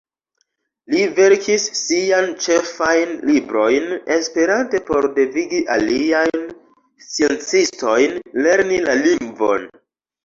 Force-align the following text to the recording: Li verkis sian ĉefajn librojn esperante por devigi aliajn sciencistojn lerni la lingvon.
Li 0.93 1.01
verkis 1.17 1.65
sian 1.79 2.29
ĉefajn 2.45 3.13
librojn 3.31 3.85
esperante 4.17 4.83
por 4.89 5.09
devigi 5.21 5.63
aliajn 5.77 6.49
sciencistojn 7.11 8.21
lerni 8.47 8.85
la 8.89 9.01
lingvon. 9.07 9.73